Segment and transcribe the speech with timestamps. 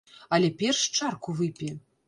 [0.37, 1.73] Але перш чарку выпі.